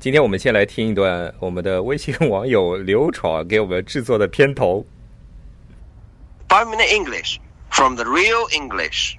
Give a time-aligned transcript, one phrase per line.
[0.00, 4.86] 今天我们先来听一段我们的微信网友刘闯给我们制作的片头。
[6.48, 9.16] Five Minute English from the Real English.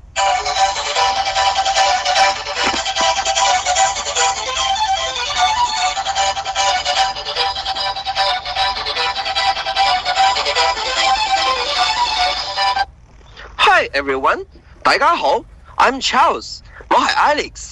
[13.58, 14.46] Hi everyone，
[14.82, 15.44] 大家好
[15.76, 17.69] ，I'm Charles，我系 Alex。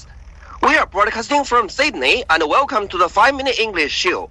[0.67, 4.27] We are broadcasting from Sydney and welcome to the Five Minute English Show。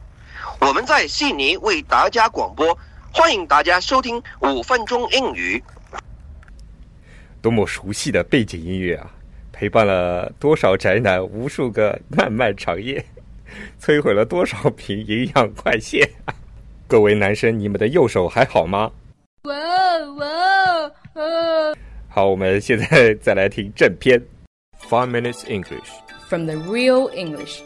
[0.61, 2.79] 我们在悉尼为大家广播，
[3.11, 5.65] 欢迎大家收听五分钟英语。
[7.41, 9.11] 多么熟悉的背景音乐啊！
[9.51, 13.03] 陪伴了多少宅男无数个漫漫长夜，
[13.81, 16.07] 摧毁了多少瓶营养快线。
[16.87, 18.93] 各位男生，你们的右手还好吗？
[19.45, 19.55] 哇
[20.19, 20.27] 哇
[21.15, 21.75] 哦！
[22.11, 24.23] 好，我们现在再来听正片。
[24.87, 25.89] Five minutes English
[26.28, 27.64] from the real English.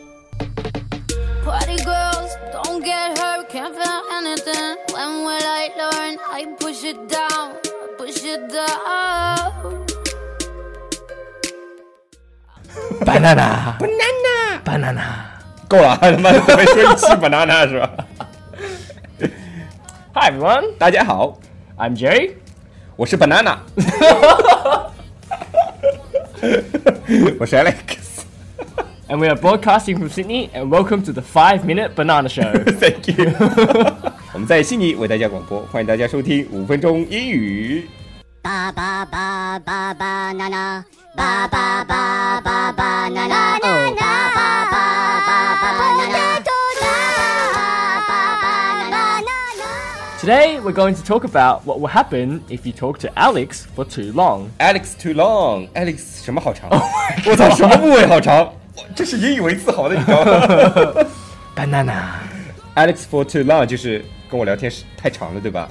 [1.44, 4.78] Party girls, don't get hurt, can't feel anything.
[4.94, 6.17] When will I learn?
[6.31, 7.56] I push it down,
[7.98, 9.86] push it down.
[13.06, 15.08] banana banana banana，
[15.70, 17.89] 够了，他妈的没说一期 banana 是吧？
[20.14, 21.39] Hi everyone，大家好，
[21.78, 22.34] I'm Jerry，
[22.95, 23.58] 我是 banana，
[27.39, 27.98] 我是 Alex。
[29.09, 32.52] And we are broadcasting from Sydney, and welcome to the Five Minute Banana Show.
[32.80, 33.34] Thank you.
[34.34, 37.88] 我们在悉尼为大家广播，欢迎大家收听五分钟英语。
[38.44, 40.84] Ba ba ba ba banana,
[41.16, 45.25] ba ba ba ba banana, oh ba ba ba
[45.61, 46.36] ba banana.
[50.22, 53.86] Today, we're going to talk about what will happen if you talk to Alex for
[53.86, 54.50] too long.
[54.59, 55.67] Alex too long.
[55.75, 56.67] Alex 什么好长？
[57.28, 58.52] 我操，什么部位好长？
[58.95, 61.06] 这是引以为自豪的，你知道吗
[61.56, 62.03] ？Banana。
[62.75, 65.69] Alex for too long 就是跟我聊天是太长了，对吧？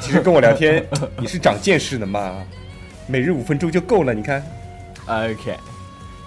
[0.00, 0.84] 其实跟我聊天
[1.18, 2.34] 你是长见识的嘛，
[3.06, 4.42] 每日五分钟就够了，你看。
[5.06, 5.56] Okay.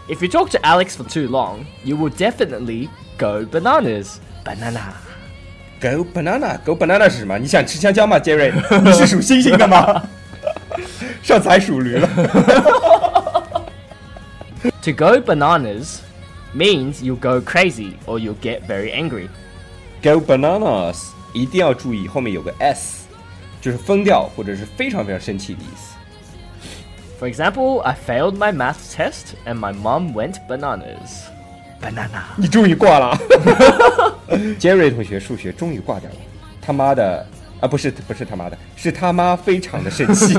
[0.08, 4.18] If you talk to Alex for too long, you will definitely go bananas.
[4.44, 4.94] Banana.
[5.82, 7.38] Go banana, go banana 是什么？
[7.40, 8.54] 你想吃香蕉吗，Jerry？
[8.82, 10.04] 你是属星星的吗？
[11.22, 12.10] 上次还属驴了。
[14.82, 16.00] To go bananas
[16.55, 19.29] means you'll go crazy or you'll get very angry.
[20.03, 23.05] Go bananas 一定要注意后面有个 s，
[23.61, 25.95] 就是疯掉或者是非常非常生气的意思。
[27.21, 31.27] For example, I failed my math test and my mom went bananas.
[31.81, 33.17] Banana，你终于挂了。
[34.59, 36.17] Jerry 同学数学终于挂掉了，
[36.61, 37.25] 他妈的
[37.61, 40.35] 啊，不是不是他妈的，是他妈非常的生气。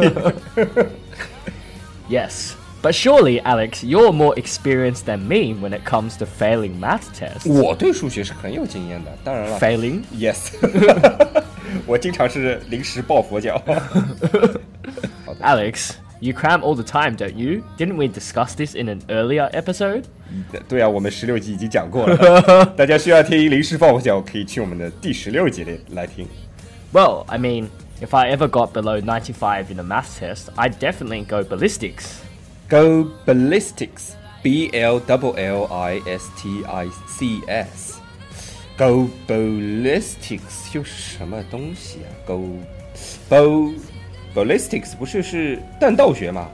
[2.09, 2.51] yes.
[2.83, 7.45] But surely, Alex, you're more experienced than me when it comes to failing math tests.
[7.45, 9.59] 我对数学是很有经验的，当然了。
[9.59, 10.03] Failing?
[10.15, 10.53] Yes.
[11.85, 13.61] 我经常是临时抱佛脚。
[15.41, 17.63] Alex, you cram all the time, don't you?
[17.77, 20.05] Didn't we discuss this in an earlier episode?
[20.69, 22.65] 对啊，我们十六集已经讲过了。
[22.77, 26.25] 大家需要听临时抱佛脚，可以去我们的第十六集里来听。
[26.93, 27.67] Well, I mean,
[28.01, 32.21] if I ever got below 95 in a math test, I'd definitely go ballistics.
[32.69, 34.13] Go ballistics.
[34.41, 37.99] B L L L I S T I C S.
[38.77, 42.07] Go ballistics 又是什么东西啊？
[42.25, 42.59] Go
[43.29, 43.73] ball
[44.33, 46.47] ballistics 不是是弹道学吗？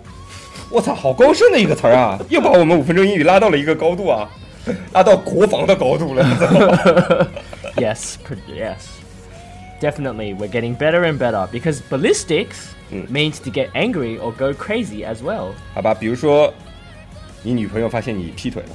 [0.72, 2.20] 我操，好高深的一个词儿啊！
[2.30, 4.28] 又把我们五分钟英语拉到了一个高度啊，
[4.94, 6.26] 拉到国防的高度了。
[7.78, 8.16] yes,
[8.48, 8.88] yes.
[9.80, 12.79] Definitely, we're getting better and better because ballistics mm.
[13.10, 15.54] means to get angry or go crazy as well.
[15.74, 16.54] 好吧，比如说，
[17.44, 18.70] 你女朋友发现你劈腿了。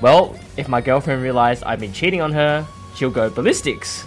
[0.00, 2.64] Well, if my girlfriend realized I've been cheating on her,
[2.96, 4.02] she'll go ballistics.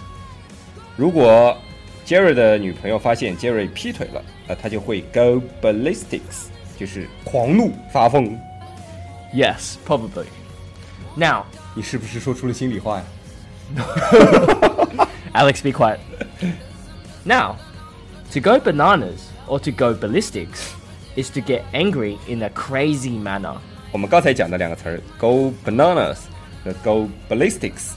[0.96, 1.56] 如果
[2.06, 6.48] Jerry 的女朋友发现 Jerry 劈腿了，那她就会 go ballistics，
[6.78, 8.38] 就是狂怒发疯。
[9.34, 10.26] Yes, probably.
[11.16, 13.04] Now，你是不是说出了心里话呀？
[15.34, 15.98] Alex, be quiet.
[17.24, 17.56] now,
[18.32, 20.74] to go bananas or to go ballistics
[21.16, 23.56] is to get angry in a crazy manner.
[23.92, 26.18] 我们刚才讲的两个词儿，go bananas
[26.64, 27.92] 和 go ballistics，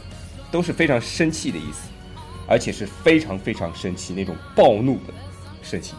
[0.51, 1.89] 都是非常生气的意思，
[2.47, 5.13] 而且是非常非常生气那种暴怒的
[5.61, 5.93] 生气。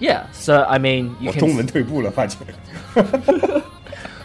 [0.00, 2.38] Yeah, so I mean, you 我中文退步了，发觉。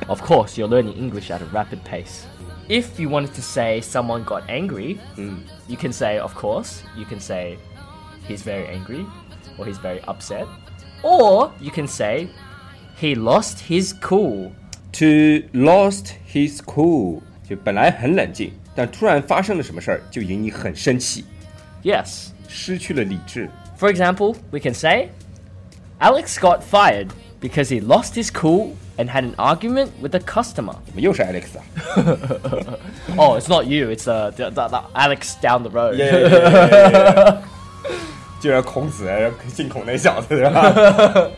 [0.07, 2.25] of course, you're learning English at a rapid pace
[2.69, 5.39] if you wanted to say someone got angry, mm.
[5.67, 7.57] you can say, of course, you can say
[8.27, 9.05] he's very angry
[9.57, 10.45] or he's very upset.
[11.03, 12.29] Or you can say
[12.95, 14.51] he lost his cool.
[14.93, 21.25] To lost his cool 就本来很冷静， 但突然发生了什么事儿，就引你很生气，
[21.83, 22.29] Yes.
[22.47, 23.49] 失去了理智。
[23.77, 25.09] For example, we can say
[25.99, 30.75] Alex got fired because he lost his cool and had an argument with a customer.
[30.85, 31.63] 怎么又是 Alex 啊？
[33.15, 35.97] Oh, it's not you, it's uh, the, the, the Alex down the road.
[38.43, 39.09] 就是孔子
[39.47, 41.29] 姓孔那小子对吧？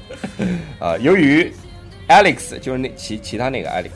[0.79, 1.51] 啊，由于
[2.07, 3.91] Alex 就是那其其他那个 Alex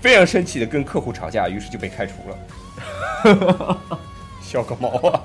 [0.00, 3.78] 非常生气的跟客户吵架，于是就被开除了。
[4.42, 5.22] 笑个毛啊！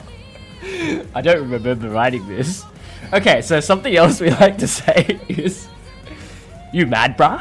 [1.13, 2.63] I don't remember writing this.
[3.11, 5.67] Okay, so something else we like to say is
[6.75, 7.39] You mad, brah?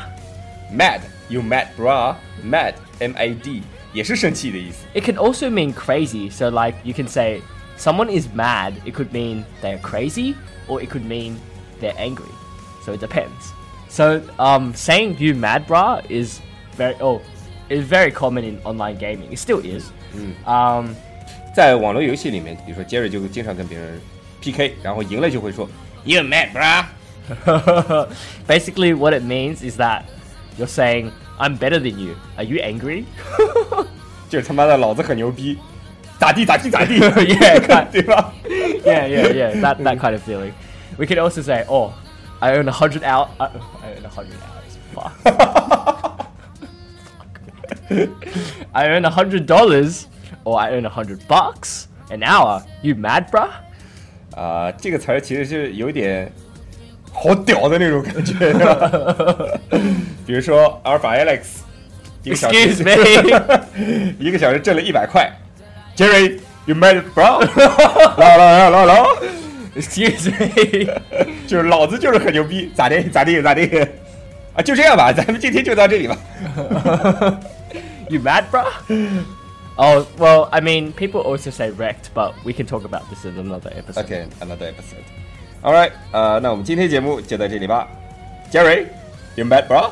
[0.71, 2.15] Mad, you mad, bra?
[2.45, 3.63] Mad, M A D，
[3.93, 4.87] 也是生气的意思。
[4.95, 6.31] It can also mean crazy.
[6.31, 7.41] So, like, you can say
[7.79, 8.75] someone is mad.
[8.85, 10.35] It could mean they're crazy,
[10.69, 11.39] or it could mean
[11.81, 12.33] they're angry.
[12.85, 13.53] So it depends.
[13.89, 16.41] So, um, saying "you mad, brah" is
[16.77, 17.21] very oh,
[17.69, 19.33] is very common in online gaming.
[19.33, 19.91] It still is.
[20.47, 20.95] Um,
[21.55, 24.01] 在网络游戏里面，比如说 Jerry 就经常跟别人
[24.43, 25.69] PK，然后赢了就会说
[26.05, 26.85] You mad, bra？
[28.47, 30.03] basically, what it means is that
[30.59, 32.17] you're saying I'm better than you.
[32.37, 33.05] Are you angry?
[34.29, 35.59] 就是他妈的老子很牛逼，
[36.19, 38.33] 咋地咋地咋地 Yeah, kind- 对 吧？
[38.85, 39.61] yeah, yeah, yeah.
[39.61, 40.53] That that kind of feeling.
[40.97, 41.93] We can also say, "Oh,
[42.41, 43.29] I earn a hundred hour.
[43.39, 44.79] I, I earn a hundred hours.
[44.95, 45.13] Fuck.
[48.73, 50.07] I earn a hundred dollars,
[50.45, 52.63] or I earn a hundred bucks an hour.
[52.83, 53.49] You mad, bruh?
[54.37, 56.33] 啊、这个词儿其实是有点
[57.13, 58.91] 好屌的那种感觉，是吧
[60.27, 61.43] 比如说阿尔法 Alex，
[62.25, 64.15] 一个小时 Excuse me.
[64.19, 65.31] 一个小时挣了一百块
[65.99, 67.41] ，Jerry，you mad bro？
[68.17, 69.17] 老老老老老，
[69.77, 71.01] Excuse me.
[71.47, 73.67] 就是老子就是很牛逼，咋的咋地咋地
[74.55, 74.63] 啊？
[74.63, 76.17] 就这样吧，咱们今天就到这里吧。
[78.09, 78.65] you mad, bruh?
[79.77, 83.37] Oh well, I mean, people also say wrecked, but we can talk about this in
[83.37, 84.05] another episode.
[84.05, 87.89] OK，another、episode。All right，呃，那我们今天节目就到这里吧。
[88.53, 89.91] Jerry，you mad bro？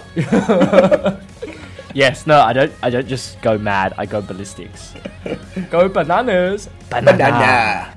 [1.98, 2.72] Yes, no, I don't.
[2.84, 3.98] I don't just go mad.
[3.98, 4.94] I go ballistics.
[5.74, 6.70] go bananas.
[6.94, 7.90] Banana.
[7.90, 7.97] Whoa,